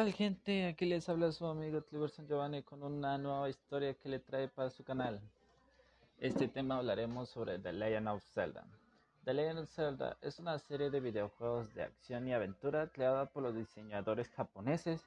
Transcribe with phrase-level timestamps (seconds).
[0.00, 0.66] ¿Y qué tal gente?
[0.66, 4.70] Aquí les habla su amigo Tliverson Giovanni con una nueva historia que le trae para
[4.70, 5.20] su canal.
[6.18, 8.64] Este tema hablaremos sobre The Legend of Zelda.
[9.26, 13.42] The Legend of Zelda es una serie de videojuegos de acción y aventura creada por
[13.42, 15.06] los diseñadores japoneses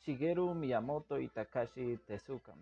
[0.00, 2.54] Shigeru Miyamoto y Takashi Tezuka,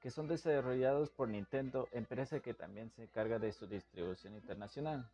[0.00, 5.06] que son desarrollados por Nintendo, empresa que también se encarga de su distribución internacional.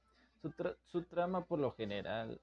[0.42, 0.52] Su,
[0.84, 2.40] su trama por lo general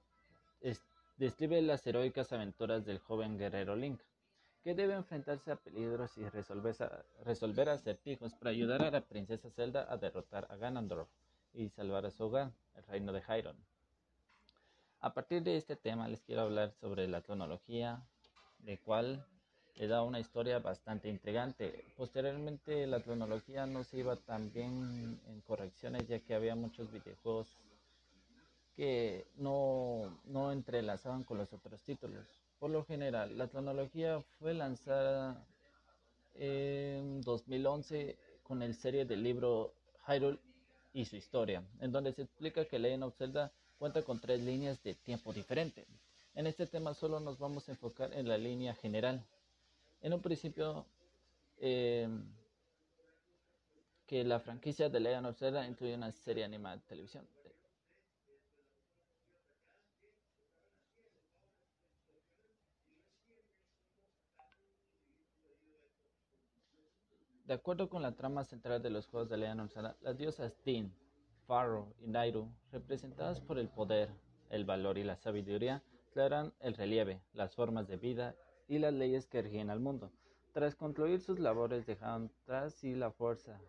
[0.60, 0.82] es
[1.20, 4.00] describe las heroicas aventuras del joven guerrero Link,
[4.64, 9.98] que debe enfrentarse a peligros y resolver, acertijos para ayudar a la princesa Zelda a
[9.98, 11.10] derrotar a Ganondorf
[11.52, 13.58] y salvar a su hogar, el reino de Hyrule.
[15.00, 18.02] A partir de este tema les quiero hablar sobre la cronología,
[18.60, 19.22] de cual
[19.76, 21.84] le da una historia bastante intrigante.
[21.98, 27.58] Posteriormente la cronología no se iba tan bien en correcciones ya que había muchos videojuegos
[28.80, 32.26] que no, no entrelazaban con los otros títulos.
[32.58, 35.46] Por lo general, la cronología fue lanzada
[36.32, 39.74] en 2011 con el serie del libro
[40.08, 40.38] Hyrule
[40.94, 44.82] y su historia, en donde se explica que Legend of Zelda cuenta con tres líneas
[44.82, 45.86] de tiempo diferentes.
[46.34, 49.22] En este tema solo nos vamos a enfocar en la línea general.
[50.00, 50.86] En un principio,
[51.58, 52.08] eh,
[54.06, 57.28] que la franquicia de Legend of Zelda incluye una serie animada de televisión.
[67.50, 70.94] De acuerdo con la trama central de los juegos de Legend las diosas Din,
[71.48, 74.08] Pharaoh y Nairu, representadas por el poder,
[74.50, 78.36] el valor y la sabiduría, aclaran el relieve, las formas de vida
[78.68, 80.12] y las leyes que rigen al mundo.
[80.52, 83.60] Tras concluir sus labores dejaron tras sí la fuerza,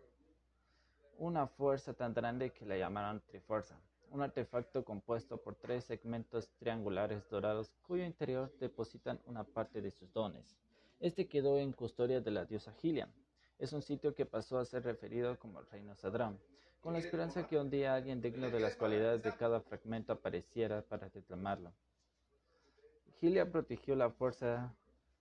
[1.18, 7.28] una fuerza tan grande que la llamaron Trifuerza, un artefacto compuesto por tres segmentos triangulares
[7.28, 10.56] dorados cuyo interior depositan una parte de sus dones.
[11.00, 13.12] Este quedó en custodia de la diosa Gillian,
[13.62, 16.36] es un sitio que pasó a ser referido como el reino Sadram,
[16.80, 20.82] con la esperanza que un día alguien digno de las cualidades de cada fragmento apareciera
[20.82, 21.72] para reclamarlo.
[23.20, 24.74] Gilia protegió la fuerza,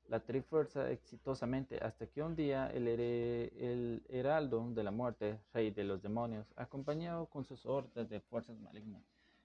[0.07, 5.84] la trifuerza exitosamente hasta que un día el, el heraldo de la muerte, rey de
[5.84, 9.03] los demonios, acompañado con sus hordas de fuerzas malignas,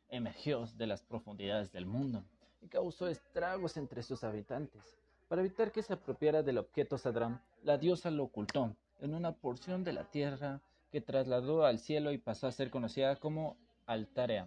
[0.09, 2.25] emergió de las profundidades del mundo
[2.63, 4.97] y causó estragos entre sus habitantes.
[5.29, 9.85] Para evitar que se apropiara del objeto Sadram, la diosa lo ocultó en una porción
[9.85, 14.47] de la tierra que trasladó al cielo y pasó a ser conocida como Altarea,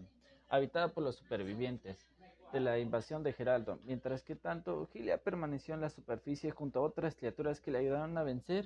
[0.49, 2.07] habitada por los supervivientes
[2.51, 6.83] de la invasión de Geraldo, mientras que tanto Gilia permaneció en la superficie junto a
[6.83, 8.65] otras criaturas que le ayudaron a vencer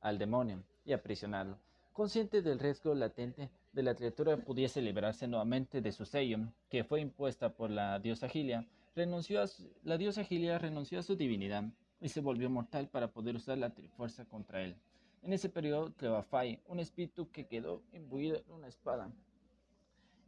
[0.00, 1.56] al demonio y aprisionarlo.
[1.92, 6.38] Consciente del riesgo latente de la criatura pudiese liberarse nuevamente de su sello,
[6.68, 9.46] que fue impuesta por la diosa Gilia, renunció a
[9.84, 11.64] la diosa Gilia renunció a su divinidad
[12.00, 14.76] y se volvió mortal para poder usar la trifuerza contra él.
[15.24, 19.10] En ese periodo, Clevafai, un espíritu que quedó imbuido en una espada,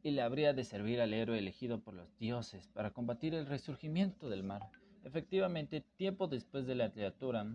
[0.02, 4.30] y le habría de servir al héroe elegido por los dioses para combatir el resurgimiento
[4.30, 4.70] del mar.
[5.04, 7.46] Efectivamente, tiempo después de la criatura,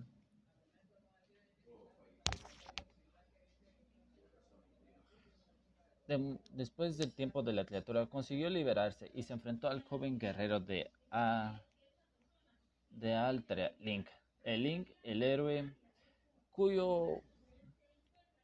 [6.53, 10.91] después del tiempo de la criatura, consiguió liberarse y se enfrentó al joven guerrero de,
[11.09, 11.59] A,
[12.91, 14.08] de Altria, Link.
[14.44, 15.73] El Link, el héroe
[16.52, 17.22] cuyo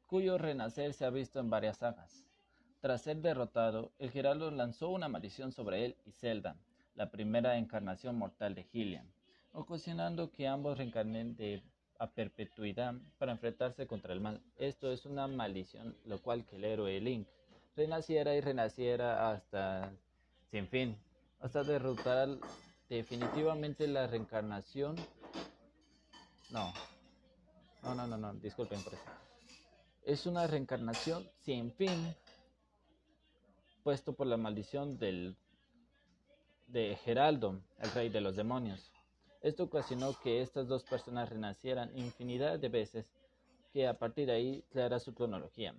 [0.08, 2.24] cuyo renacer se ha visto en varias sagas.
[2.82, 6.56] Tras ser derrotado, el Geraldo lanzó una maldición sobre él y Zelda,
[6.96, 9.12] la primera encarnación mortal de Gillian,
[9.52, 11.62] ocasionando que ambos reencarnen de
[12.00, 14.42] a perpetuidad para enfrentarse contra el mal.
[14.58, 17.28] Esto es una maldición, lo cual que el héroe Link
[17.76, 19.92] renaciera y renaciera hasta
[20.52, 20.98] sin fin,
[21.40, 22.30] hasta derrotar
[22.90, 24.96] definitivamente la reencarnación.
[26.52, 26.72] No,
[27.84, 28.94] no, no, no, no disculpen por
[30.08, 32.16] es una reencarnación sin fin,
[33.84, 35.36] puesto por la maldición del,
[36.68, 38.90] de Geraldo, el rey de los demonios.
[39.42, 43.12] Esto ocasionó que estas dos personas renacieran infinidad de veces,
[43.74, 45.76] que a partir de ahí creará su cronología.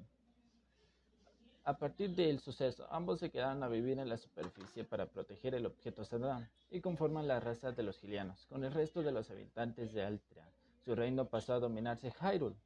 [1.65, 5.65] A partir del suceso, ambos se quedaron a vivir en la superficie para proteger el
[5.65, 9.95] objeto sagrado y conforman la raza de los gilianos, con el resto de los habitantes
[9.95, 10.45] de Altria.
[10.85, 12.57] Su reino pasó a dominarse Hyrule,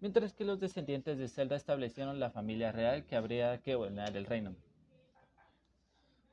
[0.00, 4.26] mientras que los descendientes de Zelda establecieron la familia real que habría que gobernar el
[4.26, 4.54] reino.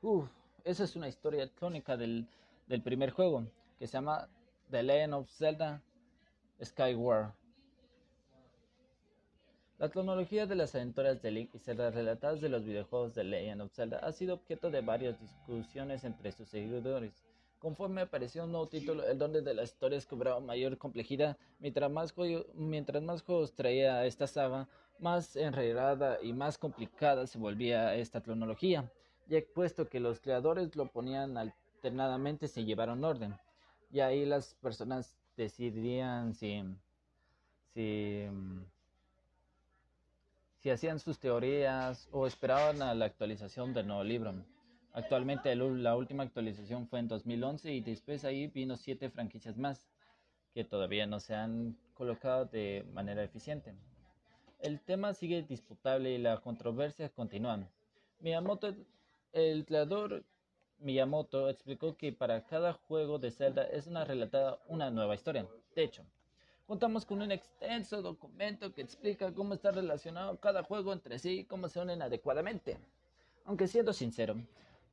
[0.00, 0.28] Uf,
[0.64, 2.26] esa es una historia crónica del,
[2.66, 3.46] del primer juego,
[3.78, 4.28] que se llama
[4.70, 5.82] The Legend of Zelda
[6.62, 7.32] Skyward.
[9.78, 13.62] La cronología de las aventuras de Link y Zelda relatadas de los videojuegos de Legend
[13.62, 17.24] of Zelda ha sido objeto de varias discusiones entre sus seguidores.
[17.58, 21.36] Conforme apareció un nuevo título, el donde de las historias cobraba mayor complejidad.
[21.58, 22.14] Mientras más,
[22.54, 24.68] mientras juegos traía esta saga,
[25.00, 28.90] más enredada y más complicada se volvía esta cronología,
[29.28, 33.36] ya puesto que los creadores lo ponían alternadamente se llevaron orden.
[33.90, 36.62] Y ahí las personas decidían si,
[37.74, 38.26] si,
[40.58, 44.34] si hacían sus teorías o esperaban a la actualización del nuevo libro.
[44.92, 49.88] Actualmente la última actualización fue en 2011 y después ahí vino siete franquicias más
[50.54, 53.74] que todavía no se han colocado de manera eficiente.
[54.58, 57.68] El tema sigue disputable y la controversia continúa.
[58.20, 58.74] Miyamoto,
[59.32, 60.24] el creador
[60.80, 65.46] Miyamoto explicó que para cada juego de Zelda es una relatada una nueva historia.
[65.74, 66.04] De hecho,
[66.66, 71.44] contamos con un extenso documento que explica cómo está relacionado cada juego entre sí y
[71.44, 72.78] cómo se unen adecuadamente.
[73.44, 74.36] Aunque siendo sincero,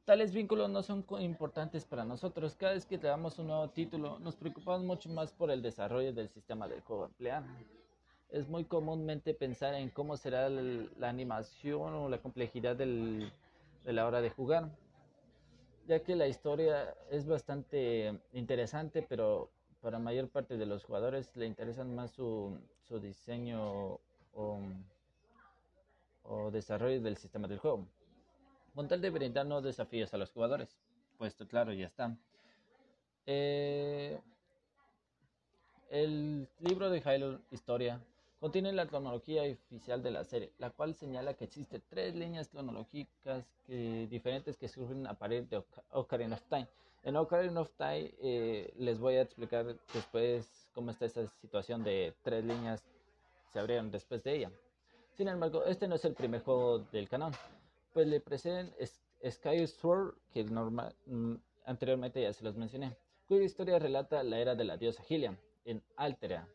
[0.06, 2.54] Tales vínculos no son importantes para nosotros.
[2.54, 6.30] Cada vez que damos un nuevo título, nos preocupamos mucho más por el desarrollo del
[6.30, 7.48] sistema del juego empleado.
[8.30, 13.32] Es muy comúnmente pensar en cómo será la animación o la complejidad de
[13.86, 14.70] la hora de jugar,
[15.88, 19.50] ya que la historia es bastante interesante, pero
[19.82, 22.56] para mayor parte de los jugadores le interesan más su,
[23.02, 24.00] diseño
[24.34, 24.60] o
[26.52, 27.88] desarrollo del sistema del juego
[28.76, 30.78] con tal de brindarnos desafíos a los jugadores.
[31.18, 32.16] Puesto claro, ya está.
[33.26, 34.20] Eh,
[35.90, 38.02] el libro de Halo Historia
[38.40, 43.46] contiene la cronología oficial de la serie, la cual señala que existen tres líneas cronológicas
[43.68, 46.68] diferentes que surgen a partir de Ocarina of Time.
[47.04, 52.14] En Ocarina of Time eh, les voy a explicar después cómo está esa situación de
[52.22, 52.84] tres líneas
[53.54, 54.52] se abrieron después de ella.
[55.14, 57.32] Sin embargo, este no es el primer juego del canon
[57.96, 58.74] pues le preceden
[59.24, 64.54] Sky Sword, que normal, mm, anteriormente ya se los mencioné, cuya historia relata la era
[64.54, 66.46] de la diosa Hylia en Altera,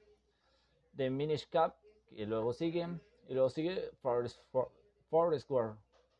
[0.92, 1.76] de Minish Cap,
[2.14, 2.87] que luego sigue,
[3.26, 4.38] y luego sigue Forest,
[5.08, 5.78] Forest War,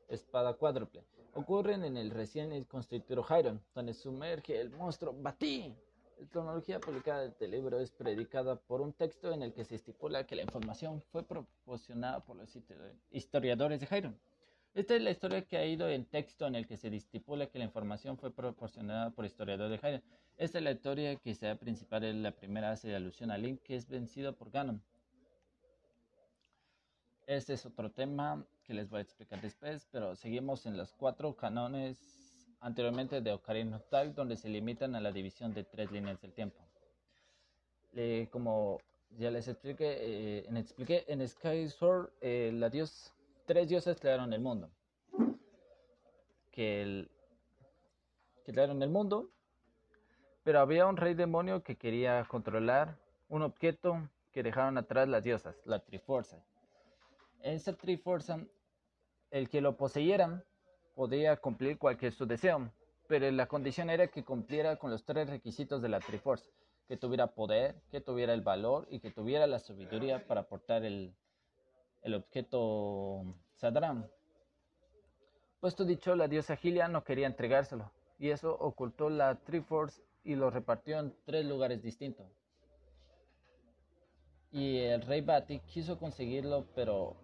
[0.09, 1.05] espada cuádruple.
[1.35, 5.77] Ocurren en el recién constituido Hyron, donde sumerge el monstruo Batí.
[6.19, 10.25] La cronología publicada del libro es predicada por un texto en el que se estipula
[10.25, 12.57] que la información fue proporcionada por los
[13.11, 14.19] historiadores de Hyron.
[14.73, 17.59] Esta es la historia que ha ido en texto en el que se estipula que
[17.59, 20.03] la información fue proporcionada por historiadores de Haydn.
[20.37, 23.75] Esta es la historia que sea principal en la primera hace alusión a Link, que
[23.75, 24.81] es vencido por Ganon.
[27.27, 31.35] Este es otro tema que les voy a explicar después, pero seguimos en los cuatro
[31.35, 31.99] canones
[32.61, 36.33] anteriormente de Ocarina of Time, donde se limitan a la división de tres líneas del
[36.33, 36.65] tiempo.
[38.31, 38.79] como
[39.19, 43.13] ya les expliqué, eh, en, expliqué, en Sky Sword, eh, la dios
[43.51, 44.71] tres dioses crearon el mundo.
[46.53, 47.11] Que, el,
[48.45, 49.29] que crearon el mundo,
[50.45, 52.97] pero había un rey demonio que quería controlar
[53.29, 56.37] un objeto que dejaron atrás las diosas, la Triforza.
[57.43, 58.39] Esa Triforza,
[59.33, 60.45] el que lo poseyera
[60.95, 62.71] podía cumplir cualquier su deseo,
[63.09, 66.49] pero la condición era que cumpliera con los tres requisitos de la Triforza,
[66.87, 71.17] que tuviera poder, que tuviera el valor y que tuviera la sabiduría para portar el,
[72.03, 74.07] el objeto Sadram.
[75.61, 80.51] Puesto dicho, la diosa Gilia no quería entregárselo, y eso ocultó la Triforce y lo
[80.51, 82.27] repartió en tres lugares distintos.
[84.53, 87.17] Y el rey Bati quiso conseguirlo, pero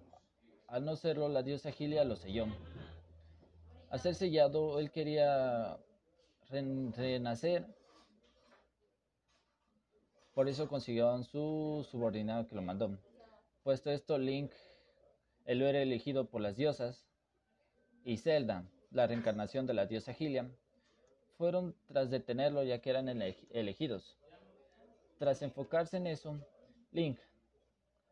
[0.68, 2.46] al no serlo, la diosa Gilia lo selló.
[3.90, 5.78] Al ser sellado, él quería
[6.50, 7.66] renacer.
[10.34, 12.98] Por eso consiguió a su subordinado que lo mandó.
[13.66, 14.52] Puesto esto, Link
[15.44, 17.04] el era elegido por las diosas,
[18.04, 20.48] y Zelda, la reencarnación de la diosa Hylia,
[21.36, 24.16] fueron tras detenerlo ya que eran elegidos.
[25.18, 26.38] Tras enfocarse en eso,
[26.92, 27.18] Link,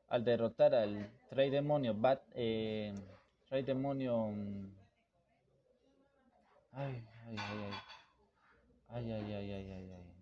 [0.08, 2.92] al derrotar al rey demonio, Bat, eh,
[3.48, 4.66] rey mm,
[6.72, 7.46] ay, ay, ay,
[8.88, 10.14] ay, ay, ay, ay, ay, ay, ay.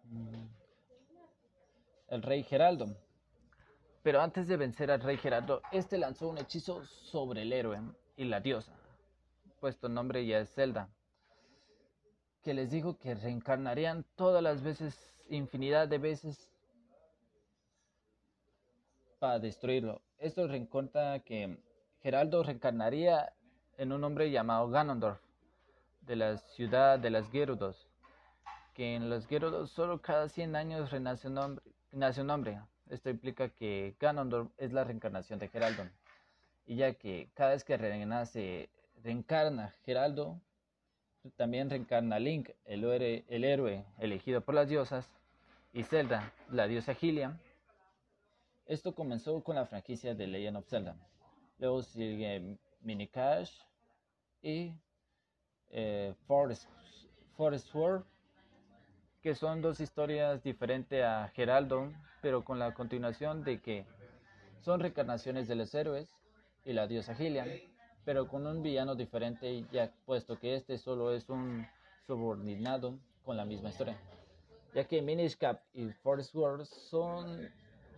[2.07, 2.95] el rey Geraldo.
[4.03, 7.79] Pero antes de vencer al rey Geraldo, este lanzó un hechizo sobre el héroe
[8.17, 8.73] y la diosa,
[9.59, 10.89] puesto nombre ya es Zelda,
[12.43, 16.51] que les dijo que reencarnarían todas las veces, infinidad de veces,
[19.19, 20.01] para destruirlo.
[20.17, 21.59] Esto reencontra que
[22.01, 23.33] Geraldo reencarnaría
[23.77, 25.21] en un hombre llamado Ganondorf,
[26.01, 27.87] de la ciudad de las Gerudos,
[28.73, 32.59] que en los Gerudos solo cada 100 años renace un hombre, nace un hombre.
[32.89, 35.91] Esto implica que Ganondorf es la reencarnación de Geraldon.
[36.65, 38.69] y ya que cada vez que renace,
[39.03, 40.39] reencarna Geraldo,
[41.35, 45.11] también reencarna Link, el, el héroe elegido por las diosas,
[45.73, 47.39] y Zelda, la diosa Hylia.
[48.65, 50.95] Esto comenzó con la franquicia de Legend of Zelda.
[51.59, 53.51] Luego sigue Mini Cash
[54.41, 54.73] y
[55.69, 56.67] eh, Forest,
[57.37, 58.05] Forest World,
[59.21, 63.85] que son dos historias diferentes a Geraldo, pero con la continuación de que
[64.61, 66.09] son reencarnaciones de los héroes
[66.65, 67.45] y la diosa Hylia,
[68.03, 71.67] pero con un villano diferente, ya puesto que este solo es un
[72.07, 73.97] subordinado con la misma historia,
[74.73, 75.37] ya que Minish
[75.73, 77.47] y Forest World son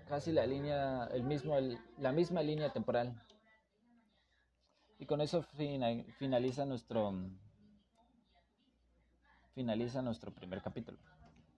[0.10, 1.58] casi la línea, el mismo,
[2.00, 3.16] la misma línea temporal.
[5.00, 5.44] Y con eso
[6.18, 7.14] finaliza nuestro
[9.54, 10.98] finaliza nuestro primer capítulo.